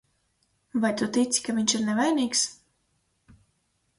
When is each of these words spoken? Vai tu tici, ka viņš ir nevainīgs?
Vai 0.85 0.89
tu 1.01 1.07
tici, 1.17 1.43
ka 1.49 1.55
viņš 1.59 1.75
ir 1.79 1.85
nevainīgs? 1.91 2.43